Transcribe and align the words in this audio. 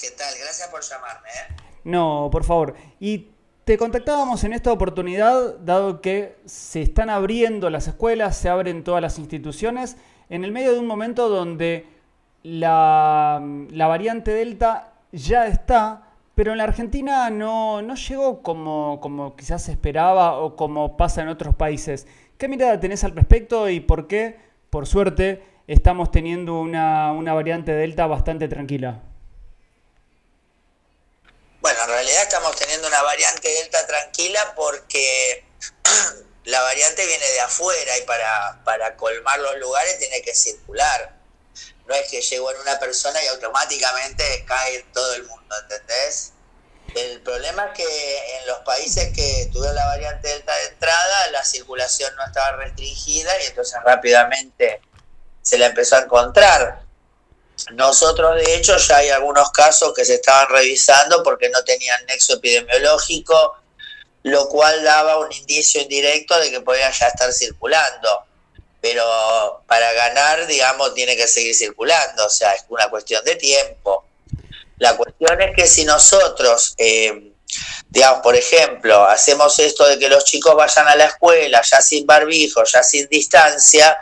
¿qué 0.00 0.10
tal? 0.10 0.34
Gracias 0.38 0.68
por 0.68 0.82
llamarme. 0.82 1.28
¿eh? 1.28 1.62
No, 1.84 2.28
por 2.30 2.44
favor. 2.44 2.74
Y 3.00 3.30
te 3.64 3.78
contactábamos 3.78 4.44
en 4.44 4.52
esta 4.52 4.72
oportunidad, 4.72 5.58
dado 5.58 6.00
que 6.00 6.36
se 6.44 6.82
están 6.82 7.10
abriendo 7.10 7.70
las 7.70 7.88
escuelas, 7.88 8.36
se 8.36 8.48
abren 8.48 8.84
todas 8.84 9.00
las 9.00 9.18
instituciones, 9.18 9.96
en 10.28 10.44
el 10.44 10.52
medio 10.52 10.72
de 10.72 10.78
un 10.78 10.86
momento 10.86 11.28
donde 11.28 11.86
la, 12.42 13.40
variante 13.70 14.32
Delta 14.32 14.94
ya 15.12 15.46
está, 15.46 16.08
pero 16.34 16.52
en 16.52 16.58
la 16.58 16.64
Argentina 16.64 17.30
no, 17.30 17.82
no 17.82 17.94
llegó 17.94 18.42
como, 18.42 18.98
como 19.00 19.36
quizás 19.36 19.62
se 19.62 19.72
esperaba 19.72 20.38
o 20.38 20.56
como 20.56 20.96
pasa 20.96 21.22
en 21.22 21.28
otros 21.28 21.54
países. 21.54 22.06
¿Qué 22.38 22.48
mirada 22.48 22.80
tenés 22.80 23.04
al 23.04 23.14
respecto 23.14 23.68
y 23.68 23.80
por 23.80 24.08
qué, 24.08 24.40
por 24.70 24.86
suerte, 24.86 25.42
estamos 25.68 26.10
teniendo 26.10 26.58
una, 26.60 27.12
una 27.12 27.34
variante 27.34 27.72
Delta 27.72 28.06
bastante 28.06 28.48
tranquila? 28.48 29.02
Bueno, 31.62 31.78
en 32.00 32.01
realidad 32.12 32.34
estamos 32.34 32.56
teniendo 32.56 32.88
una 32.88 33.02
variante 33.02 33.48
Delta 33.48 33.86
tranquila 33.86 34.52
porque 34.54 35.44
la 36.44 36.60
variante 36.60 37.06
viene 37.06 37.26
de 37.26 37.40
afuera 37.40 37.96
y 37.96 38.02
para, 38.02 38.60
para 38.64 38.96
colmar 38.96 39.38
los 39.40 39.56
lugares 39.56 39.98
tiene 39.98 40.20
que 40.20 40.34
circular. 40.34 41.16
No 41.86 41.94
es 41.94 42.10
que 42.10 42.20
llegó 42.20 42.50
en 42.50 42.60
una 42.60 42.78
persona 42.78 43.22
y 43.22 43.28
automáticamente 43.28 44.44
cae 44.46 44.84
todo 44.92 45.14
el 45.14 45.24
mundo, 45.24 45.54
¿entendés? 45.62 46.32
El 46.94 47.22
problema 47.22 47.66
es 47.66 47.78
que 47.78 48.36
en 48.38 48.46
los 48.46 48.58
países 48.58 49.12
que 49.14 49.48
tuvieron 49.50 49.74
la 49.74 49.86
variante 49.86 50.28
Delta 50.28 50.54
de 50.54 50.66
entrada, 50.66 51.30
la 51.30 51.44
circulación 51.44 52.14
no 52.16 52.26
estaba 52.26 52.56
restringida 52.56 53.42
y 53.42 53.46
entonces 53.46 53.78
rápidamente 53.82 54.82
se 55.40 55.56
la 55.56 55.66
empezó 55.66 55.96
a 55.96 56.00
encontrar. 56.00 56.82
Nosotros, 57.70 58.36
de 58.36 58.54
hecho, 58.54 58.76
ya 58.76 58.96
hay 58.98 59.10
algunos 59.10 59.50
casos 59.50 59.92
que 59.94 60.04
se 60.04 60.14
estaban 60.14 60.48
revisando 60.48 61.22
porque 61.22 61.48
no 61.48 61.62
tenían 61.64 62.04
nexo 62.06 62.34
epidemiológico, 62.34 63.56
lo 64.24 64.48
cual 64.48 64.82
daba 64.82 65.18
un 65.18 65.32
indicio 65.32 65.80
indirecto 65.80 66.38
de 66.38 66.50
que 66.50 66.60
podía 66.60 66.90
ya 66.90 67.08
estar 67.08 67.32
circulando. 67.32 68.24
Pero 68.80 69.62
para 69.66 69.92
ganar, 69.92 70.46
digamos, 70.46 70.92
tiene 70.94 71.16
que 71.16 71.28
seguir 71.28 71.54
circulando, 71.54 72.26
o 72.26 72.30
sea, 72.30 72.52
es 72.54 72.64
una 72.68 72.88
cuestión 72.90 73.24
de 73.24 73.36
tiempo. 73.36 74.04
La 74.78 74.96
cuestión 74.96 75.40
es 75.40 75.54
que 75.54 75.68
si 75.68 75.84
nosotros, 75.84 76.74
eh, 76.78 77.32
digamos, 77.88 78.22
por 78.22 78.34
ejemplo, 78.34 79.04
hacemos 79.04 79.56
esto 79.60 79.86
de 79.86 79.98
que 79.98 80.08
los 80.08 80.24
chicos 80.24 80.56
vayan 80.56 80.88
a 80.88 80.96
la 80.96 81.04
escuela 81.04 81.62
ya 81.62 81.80
sin 81.80 82.04
barbijo, 82.06 82.64
ya 82.64 82.82
sin 82.82 83.06
distancia, 83.08 83.96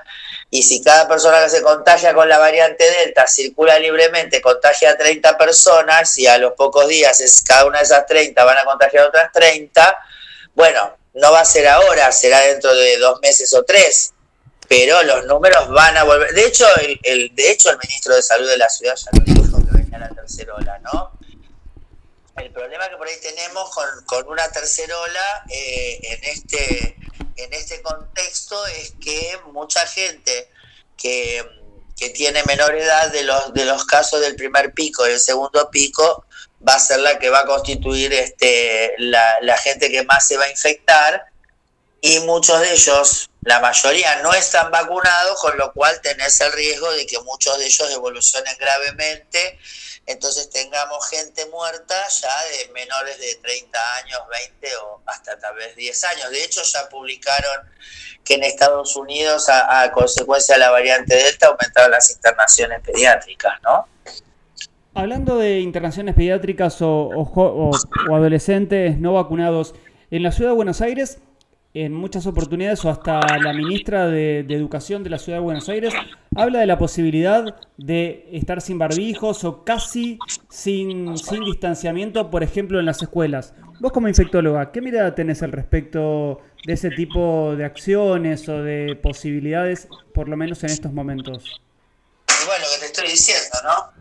y 0.53 0.65
si 0.65 0.83
cada 0.83 1.07
persona 1.07 1.45
que 1.45 1.49
se 1.49 1.63
contagia 1.63 2.13
con 2.13 2.29
la 2.29 2.39
variante 2.39 2.85
Delta 3.05 3.27
circula 3.29 3.79
libremente, 3.79 4.41
contagia 4.41 4.91
a 4.91 4.97
30 4.97 5.39
personas 5.39 6.19
y 6.19 6.27
a 6.27 6.39
los 6.39 6.55
pocos 6.55 6.89
días 6.89 7.23
cada 7.47 7.67
una 7.67 7.79
de 7.79 7.85
esas 7.85 8.05
30 8.07 8.43
van 8.45 8.59
a 8.59 8.65
contagiar 8.65 9.05
a 9.05 9.09
otras 9.09 9.33
30, 9.33 9.99
bueno, 10.55 10.97
no 11.15 11.33
va 11.33 11.41
a 11.41 11.45
ser 11.45 11.69
ahora, 11.69 12.11
será 12.11 12.41
dentro 12.41 12.75
de 12.75 12.99
dos 12.99 13.21
meses 13.21 13.55
o 13.55 13.63
tres, 13.63 14.13
pero 14.69 15.03
los 15.05 15.25
números 15.27 15.69
van 15.69 15.97
a 15.97 16.03
volver. 16.03 16.33
De 16.33 16.47
hecho, 16.47 16.67
el, 17.03 17.35
de 17.35 17.51
hecho, 17.51 17.71
el 17.71 17.79
ministro 17.79 18.15
de 18.17 18.23
Salud 18.23 18.49
de 18.49 18.57
la 18.57 18.69
ciudad 18.69 18.97
ya 18.97 19.11
lo 19.13 19.25
dijo 19.25 19.59
que 19.65 19.77
venía 19.77 19.99
la 19.99 20.09
tercera 20.11 20.55
ola, 20.55 20.79
¿no? 20.81 21.13
El 22.37 22.51
problema 22.53 22.89
que 22.89 22.97
por 22.97 23.07
ahí 23.07 23.21
tenemos 23.21 23.71
con, 23.71 23.87
con 24.07 24.29
una 24.29 24.51
tercera 24.51 24.99
ola 24.99 25.45
eh, 25.49 25.99
en 26.03 26.25
este 26.25 26.97
en 27.43 27.53
este 27.55 27.83
contexto 27.83 28.67
es 28.67 28.95
que 29.03 29.39
mucha 29.53 29.87
gente 29.87 30.49
que, 30.97 31.45
tiene 32.15 32.43
menor 32.45 32.75
edad 32.75 33.13
de 33.13 33.25
los, 33.25 33.53
de 33.53 33.67
los 33.67 33.85
casos 33.85 34.23
del 34.23 34.35
primer 34.35 34.73
pico 34.73 35.07
y 35.07 35.11
el 35.11 35.21
segundo 35.21 35.71
pico 35.71 36.25
va 36.67 36.77
a 36.77 36.79
ser 36.79 37.01
la 37.01 37.19
que 37.19 37.29
va 37.29 37.41
a 37.41 37.45
constituir 37.45 38.11
este, 38.15 38.95
la, 38.97 39.37
la 39.43 39.59
gente 39.59 39.91
que 39.91 40.03
más 40.05 40.27
se 40.27 40.39
va 40.39 40.45
a 40.45 40.51
infectar. 40.51 41.27
Y 42.01 42.21
muchos 42.21 42.59
de 42.63 42.73
ellos, 42.73 43.29
la 43.43 43.61
mayoría, 43.61 44.23
no 44.23 44.33
están 44.33 44.71
vacunados, 44.71 45.39
con 45.43 45.59
lo 45.59 45.75
cual 45.75 46.01
tenés 46.01 46.41
el 46.41 46.51
riesgo 46.53 46.91
de 46.93 47.05
que 47.05 47.21
muchos 47.21 47.59
de 47.59 47.67
ellos 47.67 47.91
evolucionen 47.91 48.57
gravemente 48.59 49.59
entonces 50.07 50.51
tengamos 50.51 51.09
gente 51.09 51.47
muerta 51.47 51.95
ya 52.09 52.35
de 52.45 52.73
menores 52.73 53.19
de 53.19 53.37
30 53.43 53.79
años, 53.97 54.21
20 54.61 54.77
o 54.77 55.01
hasta 55.07 55.39
tal 55.39 55.55
vez 55.55 55.77
10 55.77 56.05
años. 56.05 56.31
De 56.31 56.45
hecho, 56.45 56.63
ya 56.63 56.89
publicaron 56.89 57.69
que 58.25 58.35
en 58.35 58.45
Estados 58.45 58.97
Unidos, 58.97 59.49
a, 59.49 59.91
consecuencia 59.93 60.57
de 60.57 60.61
la 60.61 60.71
variante 60.71 61.15
Delta, 61.15 61.49
aumentaron 61.49 61.93
las 61.93 62.11
internaciones 62.11 62.81
pediátricas, 62.81 63.61
¿no? 63.63 63.87
Hablando 64.95 65.39
de 65.39 65.61
internaciones 65.61 66.15
pediátricas 66.15 66.79
o 66.81 67.71
adolescentes 68.13 68.99
no 68.99 69.15
vacunados, 69.15 69.75
en 70.11 70.25
la 70.25 70.33
ciudad 70.33 70.51
de 70.51 70.57
Buenos 70.57 70.81
Aires 70.81 71.19
en 71.73 71.93
muchas 71.93 72.27
oportunidades, 72.27 72.85
o 72.85 72.91
hasta 72.91 73.21
la 73.39 73.53
ministra 73.53 74.07
de, 74.07 74.41
Educación 74.41 75.05
de 75.05 75.11
la 75.11 75.19
Ciudad 75.19 75.39
de 75.39 75.45
Buenos 75.45 75.69
Aires, 75.69 75.95
habla 76.35 76.61
de 76.61 76.67
la 76.67 76.79
posibilidad 76.79 77.57
de 77.77 78.29
estar 78.33 78.61
sin 78.61 78.79
barbijos 78.79 79.45
o 79.45 79.65
casi 79.65 80.19
sin, 80.49 81.17
sin 81.17 81.45
distanciamiento, 81.45 82.31
por 82.31 82.43
ejemplo, 82.43 82.81
en 82.81 82.87
las 82.87 83.03
escuelas. 83.03 83.55
Vos 83.79 83.93
como 83.93 84.09
infectóloga, 84.09 84.73
¿qué 84.73 84.81
mirada 84.81 85.15
tenés 85.15 85.43
al 85.43 85.53
respecto 85.53 86.41
de 86.67 86.73
ese 86.73 86.91
tipo 86.91 87.55
de 87.57 87.65
acciones 87.65 88.49
o 88.49 88.63
de 88.63 88.99
posibilidades, 89.01 89.89
por 90.13 90.29
lo 90.29 90.37
menos 90.37 90.63
en 90.65 90.71
estos 90.71 90.93
momentos? 90.93 91.63
Bueno, 92.47 92.65
lo 92.65 92.75
que 92.75 92.81
te 92.81 92.87
estoy 92.87 93.09
diciendo, 93.09 93.57
¿no? 93.65 93.93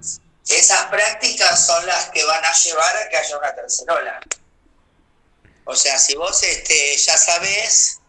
Esas 0.50 0.86
prácticas 0.86 1.68
son 1.68 1.86
las 1.86 2.10
que 2.10 2.26
van 2.26 2.44
a 2.44 2.52
llevar 2.52 2.96
a 2.98 3.10
que 3.10 3.18
haya 3.18 3.38
una 3.38 3.54
tercera 3.54 3.94
ola. 3.94 4.20
O 5.70 5.76
sea, 5.76 6.00
si 6.00 6.16
vos 6.16 6.42
este, 6.42 6.98
ya 6.98 7.16
sabés, 7.16 8.00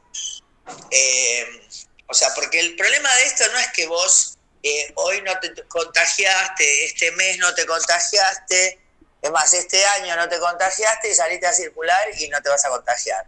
eh, 0.90 1.46
o 2.06 2.14
sea, 2.14 2.32
porque 2.34 2.58
el 2.58 2.74
problema 2.74 3.14
de 3.16 3.24
esto 3.24 3.44
no 3.52 3.58
es 3.58 3.70
que 3.72 3.86
vos 3.86 4.38
eh, 4.62 4.90
hoy 4.94 5.20
no 5.20 5.38
te 5.40 5.52
contagiaste, 5.68 6.86
este 6.86 7.12
mes 7.12 7.36
no 7.36 7.54
te 7.54 7.66
contagiaste, 7.66 8.80
es 9.20 9.30
más, 9.30 9.52
este 9.52 9.84
año 9.84 10.16
no 10.16 10.26
te 10.26 10.40
contagiaste 10.40 11.10
y 11.10 11.14
saliste 11.14 11.46
a 11.48 11.52
circular 11.52 12.00
y 12.16 12.28
no 12.28 12.40
te 12.40 12.48
vas 12.48 12.64
a 12.64 12.70
contagiar. 12.70 13.26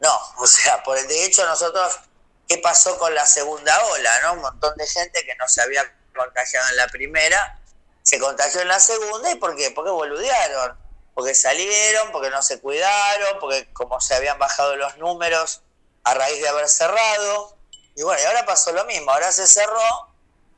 No, 0.00 0.18
o 0.38 0.46
sea, 0.46 0.82
por 0.82 0.96
el 0.96 1.06
de 1.06 1.26
hecho 1.26 1.44
nosotros, 1.44 2.00
¿qué 2.48 2.56
pasó 2.56 2.96
con 2.98 3.14
la 3.14 3.26
segunda 3.26 3.78
ola? 3.88 4.20
¿no? 4.22 4.32
Un 4.32 4.40
montón 4.40 4.74
de 4.78 4.86
gente 4.86 5.22
que 5.22 5.34
no 5.34 5.46
se 5.48 5.60
había 5.60 5.84
contagiado 6.16 6.66
en 6.70 6.76
la 6.78 6.88
primera, 6.88 7.60
se 8.02 8.18
contagió 8.18 8.62
en 8.62 8.68
la 8.68 8.80
segunda 8.80 9.30
y 9.30 9.34
¿por 9.34 9.54
qué? 9.54 9.70
Porque 9.70 9.90
boludearon 9.90 10.82
porque 11.14 11.34
salieron, 11.34 12.12
porque 12.12 12.30
no 12.30 12.42
se 12.42 12.60
cuidaron, 12.60 13.38
porque 13.38 13.72
como 13.72 14.00
se 14.00 14.14
habían 14.14 14.38
bajado 14.38 14.76
los 14.76 14.96
números 14.98 15.62
a 16.02 16.14
raíz 16.14 16.40
de 16.40 16.48
haber 16.48 16.68
cerrado. 16.68 17.56
Y 17.96 18.02
bueno, 18.02 18.20
y 18.20 18.24
ahora 18.24 18.44
pasó 18.44 18.72
lo 18.72 18.84
mismo, 18.84 19.12
ahora 19.12 19.30
se 19.32 19.46
cerró 19.46 20.08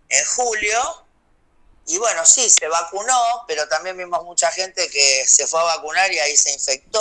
en 0.08 0.24
julio 0.24 1.06
y 1.88 1.98
bueno, 1.98 2.26
sí, 2.26 2.50
se 2.50 2.66
vacunó, 2.66 3.44
pero 3.46 3.68
también 3.68 3.96
vimos 3.96 4.24
mucha 4.24 4.50
gente 4.50 4.90
que 4.90 5.24
se 5.26 5.46
fue 5.46 5.60
a 5.60 5.64
vacunar 5.64 6.12
y 6.12 6.18
ahí 6.18 6.36
se 6.36 6.50
infectó, 6.50 7.00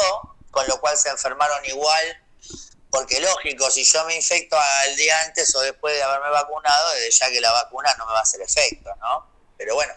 con 0.52 0.68
lo 0.68 0.80
cual 0.80 0.96
se 0.96 1.10
enfermaron 1.10 1.66
igual, 1.66 2.24
porque 2.92 3.20
lógico, 3.20 3.72
si 3.72 3.84
yo 3.84 4.06
me 4.06 4.16
infecto 4.16 4.56
al 4.60 4.96
día 4.96 5.20
antes 5.22 5.56
o 5.56 5.62
después 5.62 5.96
de 5.96 6.04
haberme 6.04 6.30
vacunado, 6.30 6.92
desde 6.92 7.12
ya 7.12 7.30
que 7.32 7.42
la 7.42 7.52
vacuna 7.52 7.96
no 7.98 8.06
me 8.06 8.14
va 8.14 8.20
a 8.20 8.22
hacer 8.22 8.42
efecto, 8.42 8.92
¿no? 9.02 9.28
Pero 9.58 9.74
bueno, 9.74 9.94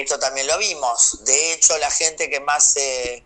esto 0.00 0.18
también 0.18 0.46
lo 0.46 0.58
vimos. 0.58 1.24
De 1.24 1.52
hecho, 1.52 1.76
la 1.78 1.90
gente 1.90 2.28
que 2.28 2.40
más 2.40 2.72
se, 2.72 3.24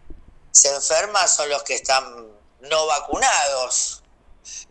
enferma 0.65 1.27
son 1.29 1.49
los 1.49 1.63
que 1.63 1.75
están 1.75 2.29
no 2.61 2.87
vacunados. 2.87 4.03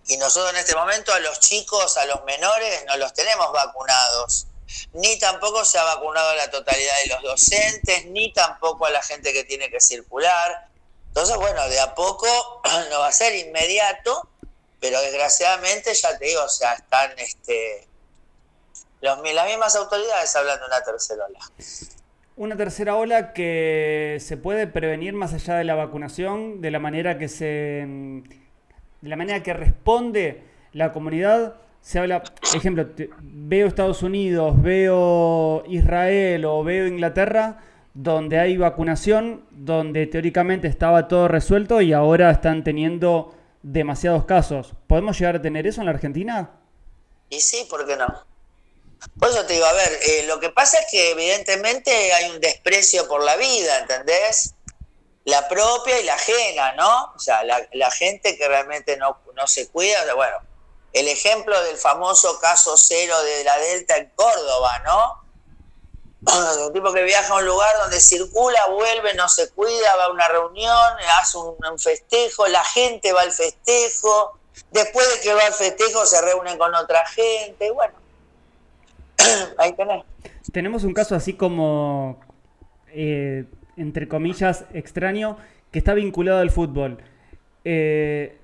Y 0.08 0.18
nosotros 0.18 0.54
en 0.54 0.60
este 0.60 0.76
momento 0.76 1.14
a 1.14 1.20
los 1.20 1.40
chicos, 1.40 1.98
a 1.98 2.06
los 2.06 2.24
menores, 2.24 2.84
no 2.86 2.98
los 2.98 3.14
tenemos 3.14 3.52
vacunados. 3.52 4.48
Ni 4.94 5.20
tampoco 5.20 5.66
se 5.66 5.78
ha 5.78 5.84
vacunado 5.84 6.30
a 6.30 6.36
la 6.36 6.50
totalidad 6.50 6.96
de 7.04 7.08
los 7.08 7.24
docentes, 7.24 8.06
ni 8.06 8.32
tampoco 8.34 8.86
a 8.86 8.90
la 8.90 9.02
gente 9.02 9.34
que 9.34 9.44
tiene 9.44 9.70
que 9.70 9.82
circular. 9.82 10.70
Entonces, 11.08 11.36
bueno, 11.36 11.68
de 11.68 11.80
a 11.80 11.94
poco 11.94 12.28
no 12.90 13.00
va 13.00 13.08
a 13.08 13.12
ser 13.12 13.36
inmediato, 13.36 14.30
pero 14.80 15.02
desgraciadamente, 15.02 15.94
ya 15.94 16.18
te 16.18 16.26
digo, 16.26 16.44
o 16.44 16.50
sea, 16.50 16.74
están 16.74 17.18
este, 17.20 17.88
las 19.02 19.22
mismas 19.48 19.76
autoridades 19.76 20.36
hablan 20.36 20.60
de 20.60 20.66
una 20.66 20.82
tercera 20.82 21.26
ola. 21.26 21.40
Una 22.38 22.56
tercera 22.56 22.96
ola 22.96 23.34
que 23.34 24.18
se 24.20 24.38
puede 24.38 24.68
prevenir 24.68 25.14
más 25.14 25.34
allá 25.34 25.56
de 25.56 25.64
la 25.64 25.76
vacunación, 25.76 26.62
de 26.62 26.72
la 26.72 26.80
manera 26.80 27.18
que 27.18 27.28
se. 27.28 27.46
de 29.02 29.10
la 29.10 29.16
manera 29.16 29.44
que 29.44 29.54
responde 29.54 30.44
la 30.74 30.92
comunidad. 30.92 31.56
Se 31.82 31.98
habla, 31.98 32.22
ejemplo, 32.56 32.88
veo 33.22 33.68
Estados 33.68 34.04
Unidos, 34.04 34.62
veo 34.62 35.64
Israel 35.68 36.46
o 36.46 36.64
veo 36.64 36.86
Inglaterra, 36.86 37.64
donde 37.96 38.40
hay 38.40 38.56
vacunación, 38.56 39.46
donde 39.50 40.06
teóricamente 40.06 40.68
estaba 40.68 41.08
todo 41.08 41.28
resuelto 41.28 41.82
y 41.82 41.92
ahora 41.92 42.30
están 42.30 42.64
teniendo 42.64 43.34
demasiados 43.64 44.26
casos. 44.26 44.76
¿Podemos 44.86 45.18
llegar 45.18 45.38
a 45.38 45.42
tener 45.42 45.66
eso 45.66 45.82
en 45.82 45.86
la 45.86 45.92
Argentina? 45.92 46.52
Y 47.30 47.40
sí, 47.40 47.66
¿por 47.68 47.88
qué 47.88 47.98
no? 47.98 48.31
Por 49.20 49.30
eso 49.30 49.46
te 49.46 49.54
digo, 49.54 49.66
a 49.66 49.74
ver, 49.74 50.00
eh, 50.04 50.24
lo 50.28 50.40
que 50.40 50.50
pasa 50.50 50.80
es 50.80 50.86
que 50.92 51.12
evidentemente 51.12 52.14
hay 52.14 52.30
un 52.30 52.40
desprecio 52.40 53.08
por 53.08 53.24
la 53.24 53.36
vida, 53.36 53.80
¿entendés? 53.80 54.54
La 55.26 55.48
propia 55.48 56.00
y 56.00 56.04
la 56.04 56.16
ajena, 56.16 56.74
¿no? 56.74 57.14
O 57.16 57.20
sea, 57.20 57.44
la, 57.44 57.92
gente 57.92 58.38
que 58.38 58.48
realmente 58.48 58.98
no, 58.98 59.20
no 59.36 59.48
se 59.48 59.70
cuida, 59.70 60.14
bueno, 60.14 60.38
el 60.94 61.08
ejemplo 61.08 61.62
del 61.64 61.78
famoso 61.78 62.40
caso 62.40 62.76
cero 62.78 63.22
de 63.24 63.44
la 63.44 63.58
Delta 63.58 63.98
en 63.98 64.10
Córdoba, 64.16 64.80
¿no? 64.80 65.22
Un 66.68 66.74
tipo 66.74 66.94
que 66.94 67.04
viaja 67.04 67.34
a 67.34 67.38
un 67.38 67.46
lugar 67.46 67.76
donde 67.80 68.00
circula, 68.00 68.68
vuelve, 68.68 69.14
no 69.16 69.28
se 69.28 69.50
cuida, 69.52 69.96
va 69.96 70.06
a 70.06 70.12
una 70.12 70.28
reunión, 70.28 70.94
hace 71.20 71.38
un, 71.38 71.80
festejo, 71.80 72.48
la 72.48 72.64
gente 72.64 73.12
va 73.12 73.22
al 73.22 73.32
festejo, 73.32 74.38
después 74.70 75.10
de 75.10 75.22
que 75.22 75.34
va 75.34 75.46
al 75.46 75.54
festejo 75.54 76.06
se 76.06 76.22
reúnen 76.22 76.60
con 76.60 76.76
otra 76.76 77.08
gente, 77.08 77.72
bueno, 77.72 78.01
Tenemos 80.52 80.84
un 80.84 80.94
caso 80.94 81.16
así 81.16 81.34
como, 81.34 82.20
eh, 82.94 83.46
entre 83.78 84.08
comillas, 84.08 84.66
extraño, 84.74 85.38
que 85.72 85.80
está 85.80 85.94
vinculado 85.94 86.40
al 86.40 86.52
fútbol. 86.52 86.98
Eh, 87.64 88.38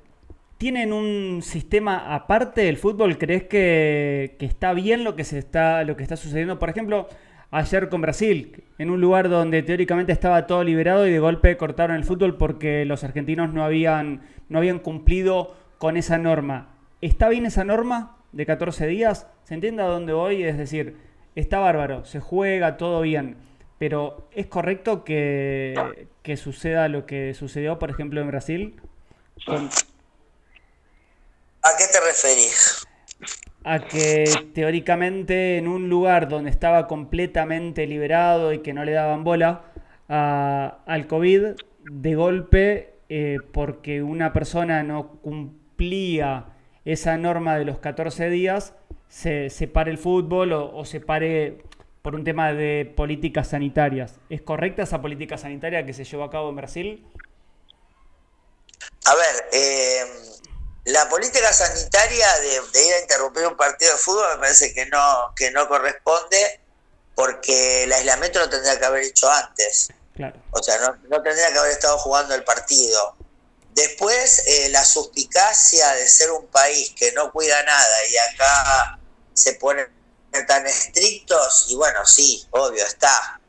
¿Tienen 0.58 0.92
un 0.92 1.42
sistema 1.44 2.16
aparte 2.16 2.62
del 2.62 2.78
fútbol? 2.78 3.18
¿Crees 3.18 3.44
que, 3.44 4.36
está 4.40 4.74
bien 4.74 5.04
lo 5.04 5.16
que, 5.16 5.24
se 5.24 5.38
está, 5.38 5.84
lo 5.84 5.96
que 5.96 6.04
está 6.04 6.16
sucediendo? 6.16 6.58
Por 6.58 6.70
ejemplo, 6.70 7.08
ayer 7.52 7.90
con 7.90 8.02
Brasil, 8.02 8.64
en 8.80 8.90
un 8.90 9.00
lugar 9.00 9.30
donde 9.30 9.62
teóricamente 9.62 10.12
estaba 10.12 10.48
todo 10.48 10.64
liberado 10.64 11.06
y 11.06 11.12
de 11.12 11.20
golpe 11.20 11.58
cortaron 11.58 11.96
el 11.96 12.06
fútbol 12.06 12.38
porque 12.38 12.86
los 12.86 13.04
argentinos 13.04 13.54
no 13.54 13.64
habían, 13.64 14.22
no 14.50 14.58
habían 14.58 14.80
cumplido 14.80 15.56
con 15.78 15.96
esa 15.96 16.18
norma. 16.18 16.70
¿Está 17.02 17.30
bien 17.30 17.46
esa 17.46 17.64
norma 17.64 18.17
de 18.32 18.46
14 18.46 18.88
días? 18.88 19.28
¿Se 19.44 19.54
entiende 19.54 19.84
a 19.84 19.88
dónde 19.88 20.14
voy? 20.14 20.44
Es 20.44 20.58
decir, 20.58 20.98
está 21.36 21.60
bárbaro, 21.60 22.06
se 22.06 22.20
juega, 22.20 22.78
todo 22.78 23.02
bien. 23.02 23.38
Pero 23.78 24.28
¿es 24.32 24.48
correcto 24.48 25.04
que, 25.04 26.08
que 26.24 26.38
suceda 26.38 26.88
lo 26.88 27.06
que 27.06 27.34
sucedió, 27.34 27.78
por 27.78 27.90
ejemplo, 27.90 28.22
en 28.22 28.28
Brasil? 28.28 28.82
¿A 31.62 31.70
qué 31.78 31.86
te 31.92 32.00
referís? 32.00 32.88
A 33.64 33.80
que 33.80 34.26
teóricamente 34.54 35.58
en 35.58 35.68
un 35.68 35.90
lugar 35.90 36.28
donde 36.28 36.50
estaba 36.50 36.88
completamente 36.88 37.86
liberado 37.86 38.54
y 38.54 38.60
que 38.60 38.74
no 38.74 38.84
le 38.84 38.94
daban 38.94 39.24
bola 39.24 39.66
al 40.08 41.08
COVID, 41.08 41.56
de 41.90 42.16
golpe, 42.16 42.96
eh, 43.10 43.38
porque 43.52 44.02
una 44.02 44.34
persona 44.34 44.84
no 44.84 45.20
cumplía 45.22 46.57
esa 46.88 47.18
norma 47.18 47.58
de 47.58 47.66
los 47.66 47.80
14 47.80 48.30
días, 48.30 48.74
se, 49.10 49.50
pare 49.74 49.92
el 49.92 49.98
fútbol 49.98 50.54
o, 50.54 50.86
se 50.86 51.02
pare 51.02 51.64
por 52.02 52.16
un 52.16 52.24
tema 52.24 52.54
de 52.54 52.92
políticas 52.96 53.50
sanitarias. 53.50 54.14
¿Es 54.30 54.42
correcta 54.42 54.84
esa 54.84 55.02
política 55.02 55.38
sanitaria 55.38 55.86
que 55.86 55.94
se 55.94 56.06
llevó 56.06 56.24
a 56.24 56.32
cabo 56.32 56.50
en 56.50 56.56
Brasil? 56.56 57.06
A 59.06 59.16
ver, 59.16 59.50
eh, 59.52 60.06
la 60.86 61.10
política 61.10 61.52
sanitaria 61.52 62.28
de, 62.40 62.80
ir 62.86 62.94
a 62.94 63.02
interrumpir 63.02 63.46
un 63.46 63.58
partido 63.58 63.92
de 63.92 63.98
fútbol 63.98 64.26
me 64.36 64.40
parece 64.40 64.74
que 64.74 64.86
no, 64.86 65.34
que 65.36 65.52
no 65.52 65.68
corresponde 65.68 66.62
porque 67.16 67.84
el 67.84 67.92
aislamiento 67.92 68.40
lo 68.40 68.50
tendría 68.50 68.80
que 68.80 68.86
haber 68.86 69.04
hecho 69.04 69.30
antes. 69.30 69.90
O 70.52 70.64
sea, 70.64 70.78
no, 71.10 71.22
tendría 71.22 71.52
que 71.52 71.60
haber 71.60 71.72
estado 71.72 71.98
jugando 71.98 72.34
el 72.34 72.44
partido. 72.44 73.16
Después, 73.78 74.42
eh, 74.48 74.70
la 74.70 74.84
suspicacia 74.84 75.94
de 75.94 76.08
ser 76.08 76.32
un 76.32 76.48
país 76.48 76.96
que 76.96 77.12
no 77.12 77.32
cuida 77.32 77.62
nada 77.62 78.08
y 78.08 78.18
acá 78.18 79.00
se 79.36 79.54
ponen 79.54 79.88
tan 80.48 80.66
estrictos, 80.66 81.66
y 81.68 81.76
bueno, 81.76 82.04
sí, 82.04 82.44
obvio, 82.50 82.84
está. 82.84 83.40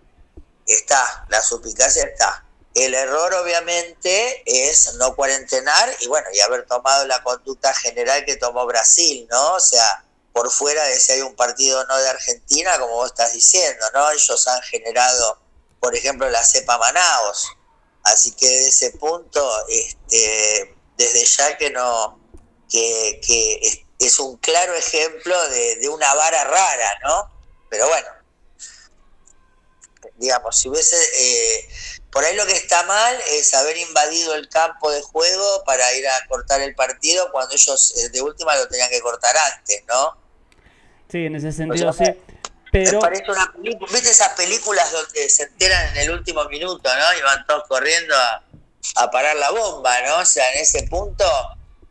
Está, 0.67 1.25
la 1.31 1.43
suspicacia 1.43 2.05
está. 2.05 2.45
El 2.75 2.93
error 2.93 3.33
obviamente 3.37 4.43
es 4.45 4.97
no 4.97 5.17
cuarentenar 5.17 5.97
y 6.01 6.09
bueno, 6.09 6.29
y 6.35 6.41
haber 6.41 6.67
tomado 6.67 7.07
la 7.07 7.23
conducta 7.23 7.73
general 7.73 8.27
que 8.27 8.37
tomó 8.37 8.67
Brasil, 8.67 9.27
¿no? 9.31 9.55
O 9.55 9.61
sea, 9.61 10.05
por 10.35 10.51
fuera 10.51 10.85
de 10.85 11.01
si 11.01 11.13
hay 11.13 11.23
un 11.23 11.37
partido 11.37 11.87
no 11.87 11.97
de 11.97 12.07
Argentina, 12.07 12.79
como 12.79 12.97
vos 12.97 13.13
estás 13.13 13.33
diciendo, 13.33 13.87
¿no? 13.95 14.11
Ellos 14.11 14.47
han 14.47 14.61
generado, 14.61 15.41
por 15.81 15.97
ejemplo, 15.97 16.29
la 16.29 16.45
cepa 16.45 16.77
Manaos. 16.77 17.49
Así 18.13 18.33
que 18.33 18.47
desde 18.47 18.69
ese 18.69 18.91
punto, 18.93 19.51
este, 19.69 20.75
desde 20.97 21.25
ya 21.25 21.57
que 21.57 21.71
no, 21.71 22.19
que, 22.71 23.21
que 23.27 23.87
es 23.99 24.19
un 24.19 24.37
claro 24.39 24.75
ejemplo 24.75 25.49
de, 25.51 25.77
de 25.77 25.89
una 25.89 26.15
vara 26.15 26.45
rara, 26.45 26.91
¿no? 27.05 27.31
Pero 27.69 27.87
bueno, 27.89 28.09
digamos, 30.17 30.57
si 30.57 30.69
hubiese 30.69 30.97
eh, 30.97 31.69
por 32.11 32.25
ahí 32.25 32.35
lo 32.37 32.47
que 32.47 32.53
está 32.53 32.83
mal 32.85 33.17
es 33.33 33.53
haber 33.55 33.77
invadido 33.77 34.35
el 34.35 34.49
campo 34.49 34.91
de 34.91 35.03
juego 35.03 35.65
para 35.65 35.93
ir 35.95 36.07
a 36.09 36.27
cortar 36.29 36.61
el 36.63 36.75
partido 36.75 37.31
cuando 37.31 37.55
ellos 37.55 37.95
eh, 37.99 38.09
de 38.09 38.23
última 38.23 38.57
lo 38.57 38.69
tenían 38.69 38.89
que 38.91 39.01
cortar 39.01 39.37
antes, 39.53 39.83
¿no? 39.87 40.17
Sí, 41.11 41.27
en 41.27 41.37
ese 41.37 41.53
sentido 41.53 41.93
sí. 41.93 42.05
Pero... 42.73 43.01
parece 43.01 43.31
una 43.31 43.53
película, 43.53 43.93
¿viste 43.93 44.11
esas 44.11 44.35
películas 44.35 44.93
donde 44.93 45.29
se 45.29 45.45
enteran 45.45 45.97
en 45.97 46.03
el 46.03 46.11
último 46.11 46.45
minuto, 46.45 46.91
¿no? 46.95 47.19
Y 47.19 47.23
van 47.23 47.47
todos 47.47 47.65
corriendo 47.69 48.15
a, 48.15 48.43
a 48.97 49.11
parar 49.11 49.37
la 49.37 49.51
bomba, 49.51 50.01
¿no? 50.03 50.19
O 50.19 50.25
sea, 50.25 50.53
en 50.53 50.61
ese 50.61 50.83
punto 50.85 51.25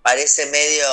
parece 0.02 0.46
medio 0.48 0.88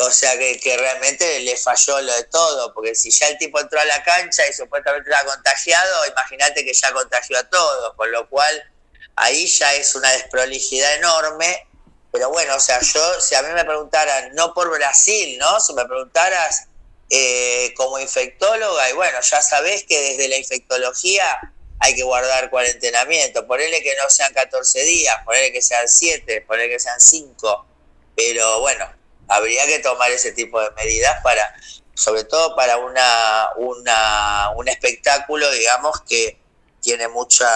o 0.00 0.10
sea 0.10 0.38
que, 0.38 0.60
que, 0.60 0.76
realmente 0.76 1.40
le 1.40 1.56
falló 1.56 2.00
lo 2.00 2.14
de 2.14 2.22
todo, 2.24 2.72
porque 2.72 2.94
si 2.94 3.10
ya 3.10 3.26
el 3.28 3.38
tipo 3.38 3.58
entró 3.58 3.80
a 3.80 3.84
la 3.84 4.02
cancha 4.04 4.46
y 4.48 4.52
supuestamente 4.52 5.10
estaba 5.10 5.34
contagiado, 5.34 6.06
imagínate 6.06 6.64
que 6.64 6.72
ya 6.72 6.92
contagió 6.92 7.36
a 7.36 7.42
todos, 7.48 7.94
con 7.96 8.10
lo 8.12 8.28
cual 8.28 8.72
ahí 9.16 9.46
ya 9.48 9.74
es 9.74 9.96
una 9.96 10.10
desprolijidad 10.12 10.94
enorme. 10.94 11.66
Pero 12.12 12.30
bueno, 12.30 12.54
o 12.54 12.60
sea, 12.60 12.80
yo, 12.80 13.20
si 13.20 13.34
a 13.34 13.42
mí 13.42 13.48
me 13.52 13.64
preguntaran, 13.64 14.34
no 14.34 14.54
por 14.54 14.70
Brasil, 14.70 15.36
¿no? 15.38 15.58
Si 15.60 15.74
me 15.74 15.84
preguntaras 15.84 16.68
eh, 17.10 17.72
como 17.76 17.98
infectóloga, 17.98 18.90
y 18.90 18.92
bueno, 18.94 19.18
ya 19.20 19.42
sabés 19.42 19.84
que 19.84 19.98
desde 19.98 20.28
la 20.28 20.36
infectología 20.36 21.24
hay 21.80 21.94
que 21.94 22.02
guardar 22.02 22.50
cuarentenamiento, 22.50 23.46
ponele 23.46 23.82
que 23.82 23.94
no 24.02 24.10
sean 24.10 24.32
14 24.32 24.84
días, 24.84 25.16
ponele 25.24 25.52
que 25.52 25.62
sean 25.62 25.88
7, 25.88 26.44
ponele 26.46 26.70
que 26.70 26.80
sean 26.80 27.00
5, 27.00 27.66
pero 28.16 28.60
bueno, 28.60 28.86
habría 29.28 29.66
que 29.66 29.78
tomar 29.78 30.10
ese 30.10 30.32
tipo 30.32 30.60
de 30.60 30.70
medidas 30.72 31.22
para, 31.22 31.54
sobre 31.94 32.24
todo 32.24 32.56
para 32.56 32.78
una, 32.78 33.50
una, 33.56 34.50
un 34.56 34.68
espectáculo, 34.68 35.50
digamos, 35.52 36.00
que 36.02 36.38
tiene 36.80 37.08
mucha, 37.08 37.48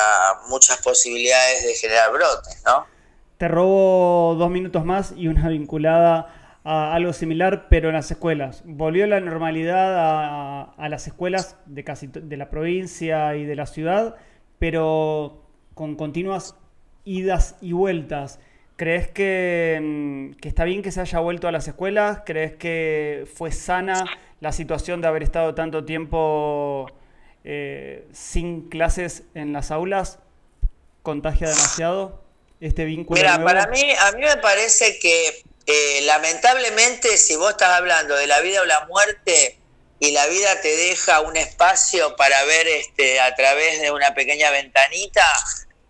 muchas 0.49 0.79
posibilidades 0.79 1.65
de 1.65 1.75
generar 1.75 2.13
brotes, 2.13 2.63
¿no? 2.65 2.87
Te 3.39 3.49
robo 3.49 4.37
dos 4.37 4.51
minutos 4.51 4.85
más 4.85 5.13
y 5.17 5.27
una 5.27 5.49
vinculada 5.49 6.42
a 6.65 6.95
algo 6.95 7.13
similar, 7.13 7.67
pero 7.69 7.89
en 7.89 7.95
las 7.95 8.11
escuelas. 8.11 8.63
Volvió 8.65 9.07
la 9.07 9.21
normalidad 9.21 9.99
a, 9.99 10.63
a 10.63 10.89
las 10.89 11.07
escuelas 11.07 11.57
de 11.67 11.85
casi 11.85 12.07
de 12.07 12.37
la 12.37 12.51
provincia 12.51 13.37
y 13.37 13.45
de 13.45 13.57
la 13.57 13.67
ciudad, 13.67 14.17
pero 14.59 15.47
con 15.75 15.97
continuas 15.97 16.57
idas 17.05 17.57
y 17.61 17.73
vueltas. 17.73 18.39
¿Crees 18.77 19.11
mm, 19.11 20.33
que, 20.33 20.49
está 20.49 20.65
bien 20.65 20.83
que 20.83 20.91
se 20.91 21.01
haya 21.01 21.21
vuelto 21.21 21.49
a 21.49 21.53
las 21.53 21.69
escuelas? 21.69 22.23
¿Crees 22.25 22.55
que 22.55 23.29
fue 23.33 23.53
sana 23.53 24.05
la 24.41 24.53
situación 24.53 25.01
de 25.01 25.09
haber 25.09 25.23
estado 25.23 25.55
tanto 25.55 25.85
tiempo 25.85 26.91
eh, 27.45 28.09
sin 28.13 28.69
clases 28.69 29.25
en 29.35 29.53
las 29.53 29.71
aulas? 29.71 30.19
¿Contagia 31.03 31.49
demasiado 31.49 32.25
este 32.61 32.85
vínculo? 32.85 33.21
Mira, 33.21 33.43
para 33.45 33.67
mí, 33.69 33.83
a 34.01 34.17
mí 34.17 34.23
me 34.23 34.37
parece 34.39 34.99
que 35.01 35.45
eh, 35.67 36.01
lamentablemente 36.03 37.17
si 37.17 37.37
vos 37.37 37.53
estás 37.53 37.71
hablando 37.71 38.17
de 38.17 38.27
la 38.27 38.41
vida 38.41 38.63
o 38.63 38.65
la 38.65 38.87
muerte 38.87 39.59
y 40.01 40.11
la 40.11 40.27
vida 40.27 40.61
te 40.61 40.77
deja 40.77 41.21
un 41.21 41.37
espacio 41.37 42.17
para 42.17 42.43
ver 42.45 42.67
este, 42.67 43.21
a 43.21 43.35
través 43.37 43.81
de 43.81 43.93
una 43.93 44.15
pequeña 44.15 44.51
ventanita, 44.51 45.25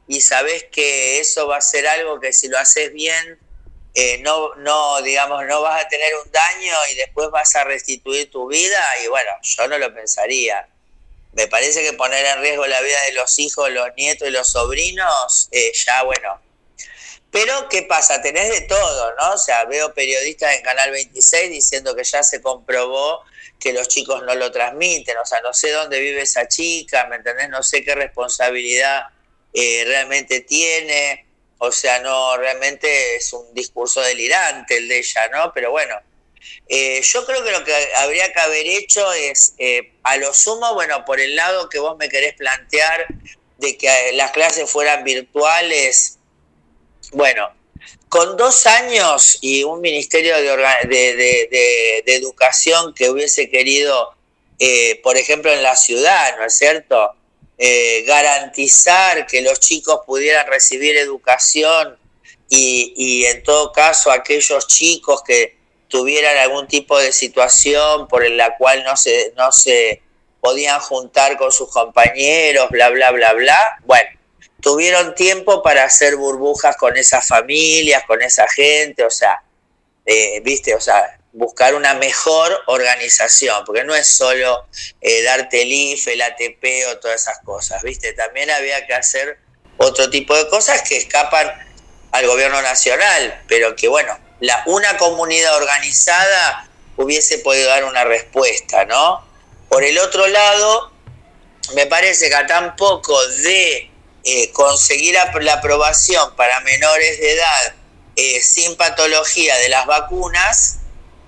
y 0.07 0.21
sabes 0.21 0.65
que 0.71 1.21
eso 1.21 1.47
va 1.47 1.57
a 1.57 1.61
ser 1.63 1.87
algo 1.89 2.21
que 2.21 2.33
si 2.33 2.49
lo 2.49 2.59
haces 2.59 2.93
bien, 2.93 3.39
eh, 3.95 4.19
no, 4.19 4.55
no, 4.57 5.01
digamos, 5.01 5.47
no 5.47 5.63
vas 5.63 5.83
a 5.83 5.89
tener 5.89 6.13
un 6.17 6.31
daño 6.31 6.75
y 6.91 6.97
después 6.97 7.31
vas 7.31 7.55
a 7.57 7.65
restituir 7.65 8.31
tu 8.31 8.49
vida, 8.49 8.79
y 9.03 9.09
bueno, 9.09 9.31
yo 9.43 9.69
no 9.69 9.79
lo 9.79 9.95
pensaría. 9.95 10.69
Me 11.33 11.47
parece 11.47 11.83
que 11.83 11.95
poner 11.95 12.27
en 12.27 12.41
riesgo 12.43 12.67
la 12.67 12.83
vida 12.83 13.01
de 13.07 13.13
los 13.13 13.39
hijos, 13.39 13.71
los 13.71 13.89
nietos 13.97 14.29
y 14.29 14.31
los 14.31 14.49
sobrinos, 14.49 15.49
eh, 15.53 15.73
ya 15.87 16.03
bueno. 16.03 16.41
Pero, 17.33 17.69
¿qué 17.69 17.83
pasa? 17.83 18.21
Tenés 18.23 18.51
de 18.51 18.61
todo, 18.63 19.15
¿no? 19.17 19.33
O 19.33 19.39
sea, 19.39 19.65
veo 19.65 19.93
periodistas 19.95 20.55
en 20.55 20.63
Canal 20.63 20.91
26 20.93 21.51
diciendo 21.51 21.97
que 21.97 22.05
ya 22.05 22.23
se 22.23 22.41
comprobó 22.43 23.23
que 23.59 23.73
los 23.73 23.89
chicos 23.89 24.23
no 24.25 24.35
lo 24.35 24.53
transmiten, 24.53 25.17
o 25.17 25.25
sea, 25.27 25.41
no 25.41 25.53
sé 25.55 25.71
dónde 25.71 25.99
vive 26.01 26.23
esa 26.23 26.47
chica, 26.49 27.07
¿me 27.09 27.17
entendés? 27.17 27.49
No 27.49 27.63
sé 27.63 27.83
qué 27.85 27.95
responsabilidad 27.95 29.05
eh, 29.55 29.85
realmente 29.87 30.41
tiene, 30.41 31.27
o 31.59 31.73
sea, 31.73 32.01
no, 32.01 32.37
realmente 32.37 33.17
es 33.17 33.33
un 33.33 33.55
discurso 33.55 34.01
delirante 34.03 34.77
el 34.79 34.89
de 34.89 34.99
ella, 34.99 35.29
¿no? 35.29 35.53
Pero 35.55 35.71
bueno, 35.71 35.97
Eh, 36.69 37.01
yo 37.03 37.25
creo 37.27 37.45
que 37.45 37.51
lo 37.53 37.65
que 37.65 37.75
habría 37.97 38.33
que 38.33 38.41
haber 38.41 38.67
hecho 38.67 39.13
es, 39.13 39.55
eh, 39.59 39.93
a 40.03 40.17
lo 40.17 40.33
sumo, 40.35 40.75
bueno, 40.75 41.05
por 41.05 41.21
el 41.21 41.37
lado 41.37 41.69
que 41.69 41.79
vos 41.79 41.97
me 41.99 42.09
querés 42.09 42.35
plantear 42.35 43.07
de 43.59 43.77
que 43.77 43.89
las 44.15 44.33
clases 44.33 44.71
fueran 44.71 45.05
virtuales, 45.05 46.19
bueno, 47.13 47.51
con 48.09 48.37
dos 48.37 48.67
años 48.67 49.39
y 49.41 49.65
un 49.65 49.81
ministerio 49.81 50.37
de, 50.37 52.03
educación 52.07 52.95
que 52.95 53.11
hubiese 53.11 53.49
querido, 53.49 54.15
por 55.03 55.17
ejemplo, 55.17 55.53
en 55.53 55.63
la 55.63 55.77
ciudad, 55.77 56.37
¿no 56.39 56.45
es 56.45 56.57
cierto? 56.57 57.15
garantizar 58.07 59.27
que 59.27 59.41
los 59.41 59.61
chicos 59.61 60.01
pudieran 60.05 60.47
recibir 60.49 60.97
educación 60.97 61.97
y, 62.49 62.93
y 62.97 63.25
en 63.27 63.43
todo 63.45 63.71
caso 63.71 64.11
aquellos 64.11 64.67
chicos 64.67 65.23
que 65.23 65.57
tuvieran 65.93 66.39
algún 66.39 66.67
tipo 66.67 66.99
de 66.99 67.13
situación 67.13 68.09
por 68.09 68.29
la 68.31 68.57
cual 68.57 68.83
no 68.83 68.97
se, 68.97 69.35
no 69.37 69.53
se 69.53 70.01
podían 70.41 70.81
juntar 70.81 71.37
con 71.37 71.53
sus 71.53 71.71
compañeros, 71.71 72.71
bla, 72.71 72.89
bla, 72.89 73.11
bla, 73.11 73.35
bla. 73.35 73.79
Bueno, 73.85 74.09
tuvieron 74.63 75.15
tiempo 75.15 75.63
para 75.63 75.85
hacer 75.85 76.17
burbujas 76.17 76.77
con 76.77 76.97
esas 76.97 77.27
familias, 77.27 78.05
con 78.07 78.23
esa 78.23 78.49
gente, 78.49 79.05
o 79.05 79.11
sea, 79.11 79.43
eh, 80.07 80.41
viste, 80.41 80.75
o 80.75 80.81
sea, 80.81 81.19
buscar 81.33 81.75
una 81.75 81.95
mejor 81.95 82.57
organización, 82.67 83.65
porque 83.67 83.85
no 83.85 83.95
es 83.95 84.07
solo 84.07 84.67
eh, 85.01 85.23
darte 85.25 85.63
el 85.63 85.73
IFE, 85.73 86.13
el 86.13 86.23
ATP 86.23 86.65
o 86.91 86.99
todas 86.99 87.23
esas 87.23 87.41
cosas, 87.41 87.83
viste, 87.83 88.13
también 88.13 88.51
había 88.51 88.87
que 88.87 88.95
hacer 88.95 89.39
otro 89.79 90.09
tipo 90.11 90.37
de 90.37 90.49
cosas 90.49 90.83
que 90.89 90.97
escapan 90.97 91.51
al 92.13 92.27
gobierno 92.27 92.63
nacional, 92.63 93.43
pero 93.49 93.75
que 93.75 93.89
bueno, 93.89 94.17
la, 94.41 94.63
una 94.67 94.97
comunidad 94.97 95.57
organizada 95.57 96.69
hubiese 96.97 97.39
podido 97.39 97.69
dar 97.69 97.85
una 97.85 98.05
respuesta, 98.05 98.85
¿no? 98.85 99.27
Por 99.69 99.83
el 99.83 99.99
otro 99.99 100.27
lado, 100.29 100.93
me 101.75 101.87
parece 101.87 102.29
que 102.29 102.35
a 102.37 102.47
tan 102.47 102.77
poco 102.77 103.21
de 103.27 103.92
eh, 104.25 104.51
conseguir 104.53 105.17
la 105.41 105.53
aprobación 105.55 106.35
para 106.37 106.61
menores 106.61 107.19
de 107.21 107.33
edad 107.33 107.75
eh, 108.17 108.41
sin 108.43 108.77
patología 108.77 109.57
de 109.59 109.69
las 109.69 109.87
vacunas, 109.87 110.79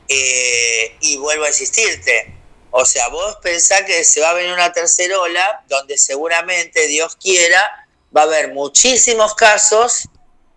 eh, 0.08 0.96
y 1.00 1.16
vuelvo 1.16 1.44
a 1.44 1.48
insistirte, 1.48 2.34
o 2.70 2.84
sea, 2.84 3.08
vos 3.08 3.36
pensás 3.42 3.82
que 3.82 4.04
se 4.04 4.20
va 4.20 4.30
a 4.30 4.34
venir 4.34 4.52
una 4.52 4.72
tercera 4.72 5.18
ola 5.18 5.64
donde 5.68 5.96
seguramente, 5.96 6.88
Dios 6.88 7.16
quiera, 7.16 7.86
va 8.14 8.22
a 8.22 8.24
haber 8.24 8.52
muchísimos 8.52 9.34
casos 9.34 10.08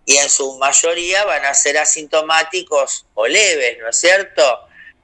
y 0.04 0.16
en 0.16 0.28
su 0.28 0.58
mayoría 0.58 1.24
van 1.24 1.44
a 1.44 1.54
ser 1.54 1.78
asintomáticos 1.78 3.06
o 3.14 3.26
leves, 3.26 3.78
¿no 3.78 3.88
es 3.88 3.96
cierto? 3.96 4.42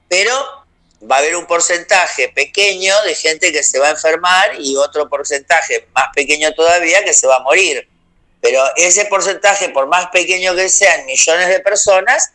Pero 0.09 0.64
va 1.11 1.17
a 1.17 1.19
haber 1.19 1.37
un 1.37 1.47
porcentaje 1.47 2.29
pequeño 2.29 2.95
de 3.03 3.15
gente 3.15 3.53
que 3.53 3.63
se 3.63 3.79
va 3.79 3.89
a 3.89 3.91
enfermar 3.91 4.53
y 4.59 4.77
otro 4.77 5.09
porcentaje 5.09 5.87
más 5.95 6.07
pequeño 6.15 6.53
todavía 6.55 7.05
que 7.05 7.15
se 7.15 7.27
va 7.27 7.37
a 7.37 7.41
morir. 7.41 7.89
Pero 8.41 8.63
ese 8.77 9.07
porcentaje, 9.07 9.71
por 9.71 9.87
más 9.87 10.09
pequeño 10.09 10.55
que 10.55 10.69
sean 10.69 11.07
millones 11.07 11.49
de 11.49 11.61
personas, 11.61 12.33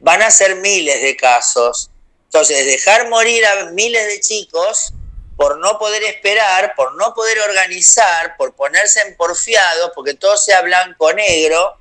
van 0.00 0.22
a 0.22 0.30
ser 0.30 0.56
miles 0.56 1.00
de 1.02 1.16
casos. 1.16 1.90
Entonces, 2.24 2.66
dejar 2.66 3.08
morir 3.08 3.44
a 3.46 3.66
miles 3.66 4.06
de 4.06 4.20
chicos 4.20 4.92
por 5.36 5.58
no 5.58 5.78
poder 5.78 6.02
esperar, 6.04 6.74
por 6.74 6.94
no 6.96 7.14
poder 7.14 7.38
organizar, 7.40 8.36
por 8.36 8.54
ponerse 8.54 9.00
en 9.00 9.16
porfiados, 9.16 9.92
porque 9.94 10.14
todo 10.14 10.36
sea 10.36 10.62
blanco-negro, 10.62 11.78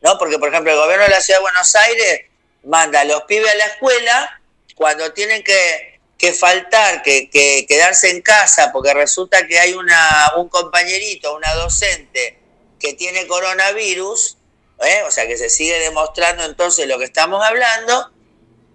¿no? 0.00 0.18
Porque, 0.18 0.38
por 0.38 0.48
ejemplo, 0.48 0.72
el 0.72 0.78
gobierno 0.78 1.04
de 1.04 1.10
la 1.10 1.20
Ciudad 1.20 1.38
de 1.38 1.42
Buenos 1.42 1.74
Aires 1.74 2.20
manda 2.64 3.00
a 3.00 3.04
los 3.04 3.22
pibes 3.22 3.50
a 3.50 3.56
la 3.56 3.66
escuela 3.66 4.41
cuando 4.74 5.12
tienen 5.12 5.42
que, 5.42 6.32
faltar, 6.32 7.02
que, 7.02 7.28
quedarse 7.68 8.10
en 8.10 8.22
casa, 8.22 8.70
porque 8.72 8.94
resulta 8.94 9.46
que 9.46 9.58
hay 9.58 9.74
una, 9.74 10.32
un 10.36 10.48
compañerito, 10.48 11.34
una 11.34 11.52
docente 11.54 12.38
que 12.78 12.94
tiene 12.94 13.26
coronavirus, 13.26 14.38
¿eh? 14.84 15.02
o 15.06 15.10
sea 15.10 15.26
que 15.26 15.36
se 15.36 15.48
sigue 15.48 15.78
demostrando 15.78 16.44
entonces 16.44 16.86
lo 16.86 16.98
que 16.98 17.04
estamos 17.04 17.44
hablando, 17.44 18.10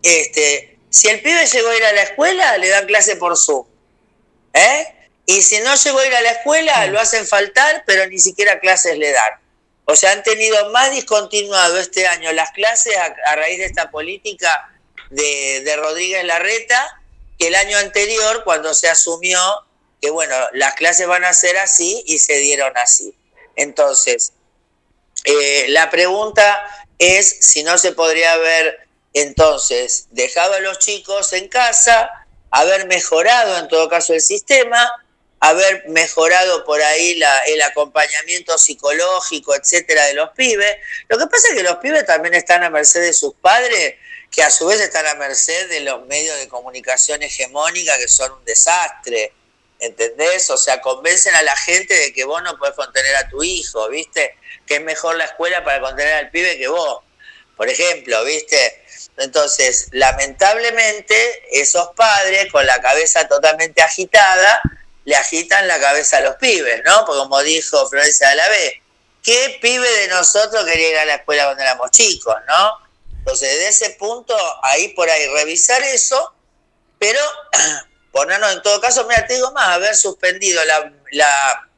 este, 0.04 0.78
si 0.90 1.08
el 1.10 1.22
pibe 1.22 1.46
llegó 1.46 1.70
a 1.70 1.78
ir 1.78 1.86
a 1.86 1.94
la 1.94 2.02
escuela, 2.04 2.58
le 2.58 2.70
dan 2.70 2.86
clase 2.86 3.16
por 3.16 3.38
Zoom. 3.38 3.66
¿eh? 4.54 4.88
Y 5.26 5.42
si 5.42 5.60
no 5.60 5.76
llegó 5.76 6.00
a 6.00 6.06
ir 6.06 6.16
a 6.16 6.22
la 6.22 6.32
escuela, 6.32 6.88
lo 6.88 7.00
hacen 7.00 7.28
faltar, 7.28 7.84
pero 7.86 8.08
ni 8.08 8.18
siquiera 8.18 8.60
clases 8.60 8.98
le 8.98 9.12
dan. 9.12 9.34
O 9.84 9.96
sea, 9.96 10.12
han 10.12 10.24
tenido 10.24 10.70
más 10.72 10.92
discontinuado 10.92 11.78
este 11.80 12.08
año 12.08 12.32
las 12.34 12.52
clases 12.52 12.94
a, 12.98 13.36
raíz 13.36 13.58
de 13.58 13.66
esta 13.66 13.90
política 13.90 14.70
de, 15.10 15.76
Rodríguez 15.78 16.24
Larreta 16.26 17.02
que 17.40 17.48
el 17.48 17.56
año 17.56 17.78
anterior 17.78 18.44
cuando 18.44 18.74
se 18.74 18.90
asumió 18.90 19.40
que, 20.02 20.10
bueno, 20.10 20.36
las 20.54 20.76
clases 20.76 21.08
van 21.08 21.26
a 21.26 21.34
ser 21.34 21.58
así 21.58 22.04
y 22.06 22.20
se 22.20 22.38
dieron 22.38 22.76
así. 22.78 23.16
Entonces, 23.56 24.34
eh, 25.24 25.66
la 25.70 25.90
pregunta 25.90 26.88
es 27.00 27.38
si 27.42 27.64
no 27.64 27.78
se 27.78 27.92
podría 27.92 28.34
haber 28.34 28.88
entonces 29.14 30.08
dejado 30.12 30.54
a 30.54 30.60
los 30.60 30.80
chicos 30.80 31.34
en 31.34 31.48
casa, 31.48 32.10
haber 32.52 32.88
mejorado 32.88 33.58
en 33.58 33.68
todo 33.68 33.90
caso 33.90 34.14
el 34.14 34.22
sistema, 34.22 34.92
haber 35.40 35.88
mejorado 35.90 36.64
por 36.66 36.82
ahí 36.82 37.22
el 37.48 37.62
acompañamiento 37.62 38.58
psicológico, 38.58 39.56
etcétera, 39.56 40.06
de 40.06 40.14
los 40.14 40.32
pibes. 40.32 40.78
Lo 41.08 41.18
que 41.18 41.28
pasa 41.28 41.50
es 41.50 41.56
que 41.56 41.64
los 41.64 41.78
pibes 41.78 42.06
también 42.06 42.34
están 42.34 42.64
a 42.64 42.70
merced 42.70 43.02
de 43.02 43.14
sus 43.14 43.34
padres, 43.36 43.96
que 44.32 44.44
a 44.44 44.52
su 44.52 44.66
vez 44.68 44.80
están 44.80 45.08
a 45.08 45.16
merced 45.16 45.70
de 45.70 45.82
los 45.82 46.06
medios 46.06 46.38
de 46.38 46.48
comunicación 46.48 47.24
hegemónica, 47.24 47.98
que 47.98 48.08
son 48.08 48.32
un 48.32 48.46
desastre. 48.46 49.34
¿Entendés? 49.80 50.50
O 50.50 50.58
sea, 50.58 50.82
convencen 50.82 51.36
a 51.36 51.44
la 51.44 51.56
gente 51.56 51.94
de 51.94 52.14
que 52.14 52.24
vos 52.24 52.42
no 52.42 52.58
podés 52.58 52.76
contener 52.76 53.16
a 53.16 53.30
tu 53.30 53.44
hijo, 53.44 53.88
¿viste? 53.90 54.36
Que 54.66 54.76
es 54.76 54.82
mejor 54.82 55.16
la 55.16 55.26
escuela 55.26 55.64
para 55.64 55.80
contener 55.80 56.14
al 56.16 56.32
pibe 56.32 56.58
que 56.58 56.68
vos. 56.68 57.04
Por 57.56 57.70
ejemplo, 57.70 58.24
¿viste? 58.24 58.84
Entonces, 59.18 59.88
lamentablemente, 59.92 61.44
esos 61.52 61.90
padres 61.96 62.52
con 62.52 62.66
la 62.66 62.82
cabeza 62.82 63.28
totalmente 63.28 63.82
agitada, 63.82 64.62
le 65.06 65.16
agitan 65.16 65.68
la 65.68 65.80
cabeza 65.80 66.18
a 66.18 66.22
los 66.22 66.36
pibes, 66.36 66.82
¿no? 66.84 67.06
Como 67.06 67.42
dijo 67.42 67.88
Florencia 67.90 68.30
de 68.30 68.36
la 68.36 68.46
¿qué 69.24 69.58
pibe 69.62 69.90
de 69.90 70.08
nosotros 70.10 70.66
quería 70.66 70.90
ir 70.90 70.98
a 70.98 71.06
la 71.06 71.16
escuela 71.16 71.46
cuando 71.46 71.64
éramos 71.64 71.92
chicos, 71.92 72.36
¿no? 72.48 72.87
Entonces, 73.28 73.50
desde 73.50 73.68
ese 73.68 73.90
punto, 73.96 74.34
ahí 74.64 74.88
por 74.90 75.10
ahí, 75.10 75.28
revisar 75.34 75.84
eso, 75.84 76.34
pero 76.98 77.20
ponernos 78.14 78.54
en 78.54 78.62
todo 78.62 78.80
caso, 78.80 79.06
mira, 79.06 79.28
te 79.28 79.34
digo 79.34 79.52
más, 79.52 79.68
haber 79.68 79.98
suspendido 79.98 80.64
la, 80.64 80.94
la 81.12 81.70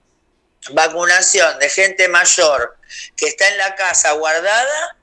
vacunación 0.74 1.58
de 1.58 1.68
gente 1.72 2.08
mayor 2.08 2.77
que 3.18 3.29
está 3.29 3.48
en 3.48 3.58
la 3.58 3.74
casa 3.74 4.12
guardada 4.12 4.98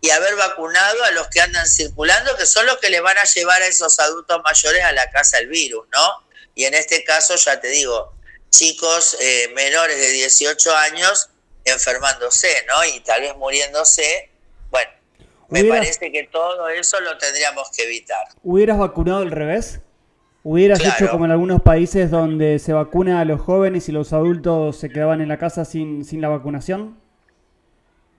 y 0.00 0.10
haber 0.10 0.34
vacunado 0.34 1.04
a 1.04 1.12
los 1.12 1.28
que 1.28 1.40
andan 1.40 1.68
circulando, 1.68 2.36
que 2.36 2.46
son 2.46 2.66
los 2.66 2.78
que 2.78 2.90
les 2.90 3.00
van 3.00 3.18
a 3.18 3.22
llevar 3.22 3.62
a 3.62 3.66
esos 3.66 4.00
adultos 4.00 4.42
mayores 4.42 4.82
a 4.82 4.90
la 4.90 5.08
casa 5.08 5.38
el 5.38 5.46
virus, 5.46 5.86
¿no? 5.92 6.26
y 6.56 6.64
en 6.64 6.74
este 6.74 7.04
caso, 7.04 7.36
ya 7.36 7.60
te 7.60 7.68
digo, 7.68 8.12
chicos 8.50 9.16
eh, 9.20 9.52
menores 9.54 9.98
de 9.98 10.08
18 10.10 10.76
años 10.76 11.28
enfermándose, 11.64 12.66
¿no? 12.66 12.84
Y 12.84 12.98
tal 13.00 13.20
vez 13.20 13.36
muriéndose. 13.36 14.31
Me 15.52 15.64
parece 15.64 16.10
que 16.10 16.24
todo 16.24 16.68
eso 16.68 17.00
lo 17.00 17.18
tendríamos 17.18 17.70
que 17.70 17.84
evitar. 17.84 18.26
¿Hubieras 18.42 18.78
vacunado 18.78 19.18
al 19.18 19.30
revés? 19.30 19.80
¿Hubieras 20.44 20.80
hecho 20.80 21.08
como 21.10 21.24
en 21.24 21.30
algunos 21.30 21.62
países 21.62 22.10
donde 22.10 22.58
se 22.58 22.72
vacuna 22.72 23.20
a 23.20 23.24
los 23.24 23.40
jóvenes 23.40 23.88
y 23.88 23.92
los 23.92 24.12
adultos 24.12 24.76
se 24.76 24.88
quedaban 24.88 25.20
en 25.20 25.28
la 25.28 25.38
casa 25.38 25.64
sin, 25.64 26.04
sin 26.04 26.20
la 26.20 26.28
vacunación? 26.28 27.00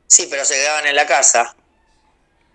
Sí, 0.07 0.27
pero 0.29 0.45
se 0.45 0.53
quedaban 0.53 0.87
en 0.87 0.95
la 0.95 1.05
casa. 1.05 1.55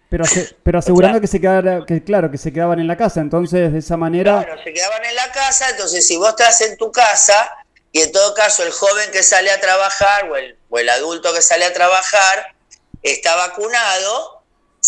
Pero, 0.09 0.25
pero 0.63 0.79
asegurando 0.79 1.21
que 1.21 1.27
se 1.27 1.41
quedara, 1.41 1.85
que 1.85 2.03
claro, 2.03 2.31
que 2.31 2.39
se 2.39 2.53
quedaban 2.53 2.79
en 2.79 2.87
la 2.87 2.97
casa, 2.97 3.21
entonces 3.21 3.73
de 3.73 3.81
esa 3.81 3.97
manera... 3.97 4.45
Claro, 4.45 4.63
se 4.63 4.73
quedaban 4.73 5.05
en 5.05 5.15
la 5.17 5.31
casa, 5.33 5.69
entonces 5.71 6.07
si 6.07 6.17
vos 6.17 6.31
estás 6.31 6.61
en 6.63 6.79
tu 6.79 6.91
casa 6.91 7.51
y 7.93 8.01
en 8.01 8.13
todo 8.13 8.33
caso 8.35 8.63
el 8.63 8.71
joven 8.71 9.11
que 9.11 9.23
sale 9.23 9.51
a 9.51 9.61
trabajar 9.61 10.31
o 10.31 10.37
el, 10.37 10.57
o 10.71 10.79
el 10.79 10.89
adulto 10.89 11.35
que 11.35 11.43
sale 11.43 11.65
a 11.65 11.75
trabajar 11.75 12.55
está 13.03 13.37
vacunado, 13.37 14.38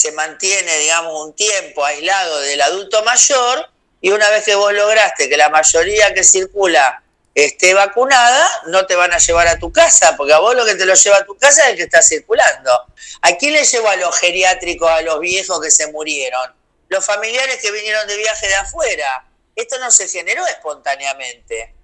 se 0.01 0.13
mantiene, 0.13 0.79
digamos, 0.79 1.25
un 1.25 1.35
tiempo 1.35 1.85
aislado 1.85 2.41
del 2.41 2.61
adulto 2.63 3.03
mayor 3.05 3.69
y 4.01 4.11
una 4.11 4.31
vez 4.31 4.45
que 4.45 4.55
vos 4.55 4.73
lograste 4.73 5.29
que 5.29 5.37
la 5.37 5.51
mayoría 5.51 6.15
que 6.15 6.25
circula 6.25 7.03
esté 7.35 7.75
vacunada, 7.75 8.47
no 8.67 8.87
te 8.87 8.97
van 8.97 9.13
a 9.13 9.19
llevar 9.19 9.47
a 9.47 9.59
tu 9.59 9.73
casa, 9.73 10.17
porque 10.17 10.33
a 10.33 10.39
vos 10.39 10.55
lo 10.55 10.65
que 10.65 10.75
te 10.75 10.85
lo 10.85 10.95
lleva 10.95 11.19
a 11.19 11.25
tu 11.25 11.37
casa 11.37 11.65
es 11.65 11.71
el 11.71 11.77
que 11.77 11.83
está 11.85 12.03
circulando. 12.03 12.71
¿A 13.23 13.37
quién 13.37 13.53
le 13.53 13.65
llevó 13.65 13.89
a 13.89 13.97
los 13.97 14.19
geriátricos, 14.19 14.91
a 14.91 15.03
los 15.03 15.21
viejos 15.21 15.61
que 15.61 15.71
se 15.71 15.87
murieron? 15.93 16.55
Los 16.89 17.05
familiares 17.05 17.59
que 17.61 17.71
vinieron 17.71 18.07
de 18.09 18.17
viaje 18.17 18.49
de 18.49 18.55
afuera. 18.55 19.27
Esto 19.55 19.79
no 19.79 19.91
se 19.91 20.09
generó 20.09 20.45
espontáneamente. 20.47 21.75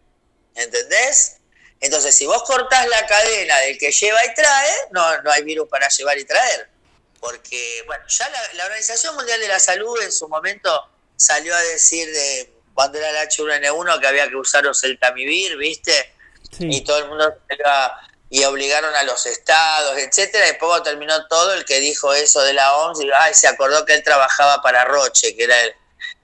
¿Entendés? 0.55 1.37
Entonces, 1.81 2.15
si 2.15 2.27
vos 2.27 2.43
cortás 2.43 2.89
la 2.89 3.07
cadena 3.07 3.59
del 3.61 3.79
que 3.79 3.93
lleva 3.93 4.25
y 4.25 4.35
trae, 4.35 4.73
no, 4.91 5.23
no 5.23 5.31
hay 5.31 5.43
virus 5.43 5.69
para 5.69 5.89
llevar 5.89 6.19
y 6.19 6.25
traer. 6.25 6.69
Porque, 7.21 7.83
bueno, 7.87 8.05
ya 8.09 8.29
la, 8.55 8.65
Organización 8.65 9.15
Mundial 9.15 9.41
de 9.41 9.49
la 9.49 9.59
Salud 9.59 10.01
en 10.03 10.13
su 10.13 10.29
momento 10.29 10.89
salió 11.17 11.55
a 11.55 11.63
decir 11.63 12.07
de 12.13 12.53
cuando 12.75 12.99
era 12.99 13.11
el 13.11 13.29
H1N1 13.29 14.01
que 14.01 14.07
había 14.07 14.29
que 14.29 14.37
usar 14.37 14.67
oseltamivir, 14.67 15.57
¿viste? 15.57 16.13
Y 16.59 16.83
todo 16.83 16.99
el 16.99 17.09
mundo 17.09 17.35
y 18.29 18.45
obligaron 18.45 18.95
a 18.95 19.05
los 19.05 19.25
estados, 19.27 19.97
etcétera, 19.99 20.49
y 20.49 20.55
poco 20.55 20.83
terminó 20.83 21.27
todo 21.29 21.55
el 21.55 21.65
que 21.65 21.81
dijo 21.81 22.13
eso 22.13 22.43
de 22.43 22.55
la 22.55 22.77
OMS 22.77 23.01
y 23.01 23.11
ay, 23.17 23.35
se 23.35 23.47
acordó 23.47 23.85
que 23.85 23.95
él 23.95 24.03
trabajaba 24.03 24.61
para 24.63 24.85
Roche, 24.85 25.37
que 25.37 25.45
era 25.45 25.61
el 25.63 25.75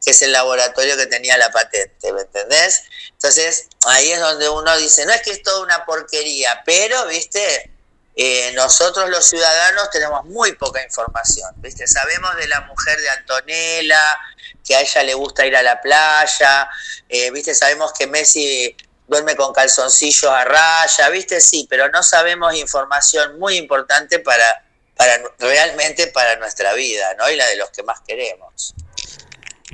que 0.05 0.11
es 0.11 0.23
el 0.23 0.33
laboratorio 0.33 0.97
que 0.97 1.07
tenía 1.07 1.37
la 1.39 1.51
patente, 1.53 2.13
¿me 2.13 2.23
entendés? 2.23 2.83
Entonces, 3.13 3.69
ahí 3.87 4.11
es 4.11 4.19
donde 4.19 4.49
uno 4.49 4.77
dice, 4.77 5.07
no 5.07 5.13
es 5.13 5.23
que 5.23 5.31
es 5.31 5.43
toda 5.43 5.61
una 5.61 5.85
porquería, 5.85 6.63
pero, 6.67 7.07
¿viste? 7.07 7.71
Eh, 8.15 8.53
nosotros 8.55 9.09
los 9.09 9.25
ciudadanos 9.25 9.91
tenemos 9.91 10.25
muy 10.27 10.53
poca 10.53 10.83
información, 10.85 11.51
¿viste? 11.57 11.87
Sabemos 11.87 12.37
de 12.37 12.47
la 12.47 12.61
mujer 12.63 13.01
de 13.01 13.09
Antonella, 13.09 14.19
que 14.65 14.77
a 14.77 14.83
ella 14.83 15.03
le 15.03 15.15
gusta 15.15 15.47
ir 15.47 15.57
a 15.57 15.63
la 15.63 15.81
playa, 15.81 16.69
eh, 17.09 17.31
¿viste? 17.31 17.55
Sabemos 17.55 17.93
que 17.93 18.07
Messi 18.07 18.77
duerme 19.09 19.35
con 19.35 19.53
calzoncillos 19.53 20.31
a 20.31 20.45
raya, 20.45 21.09
¿viste? 21.11 21.41
Sí, 21.41 21.67
pero 21.69 21.89
no 21.89 22.03
sabemos 22.03 22.55
información 22.55 23.39
muy 23.39 23.57
importante 23.57 24.19
para, 24.19 24.65
para 24.97 25.13
realmente 25.39 26.07
para 26.09 26.37
nuestra 26.37 26.75
vida, 26.75 27.15
¿no? 27.19 27.31
Y 27.31 27.37
la 27.37 27.47
de 27.47 27.57
los 27.57 27.71
que 27.71 27.83
más 27.83 28.01
queremos. 28.07 28.75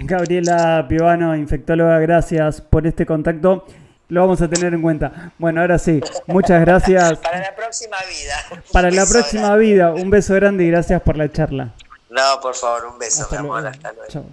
Gabriela 0.00 0.86
Piovano, 0.88 1.34
infectóloga, 1.34 1.98
gracias 1.98 2.60
por 2.60 2.86
este 2.86 3.04
contacto. 3.04 3.66
Lo 4.08 4.22
vamos 4.22 4.40
a 4.40 4.48
tener 4.48 4.72
en 4.72 4.80
cuenta. 4.80 5.32
Bueno, 5.38 5.60
ahora 5.60 5.78
sí, 5.78 6.00
muchas 6.26 6.60
gracias. 6.62 7.18
Para 7.22 7.40
la 7.40 7.54
próxima 7.54 7.96
vida. 8.08 8.60
Para 8.72 8.90
la 8.90 9.04
próxima 9.04 9.54
vida, 9.56 9.92
un 9.92 10.08
beso 10.08 10.34
grande 10.34 10.64
y 10.64 10.70
gracias 10.70 11.02
por 11.02 11.16
la 11.16 11.30
charla. 11.30 11.74
No, 12.08 12.40
por 12.40 12.54
favor, 12.54 12.86
un 12.86 12.98
beso, 12.98 13.28
mi 13.30 13.36
amor. 13.36 13.66
Hasta 13.66 13.92
luego. 13.92 14.30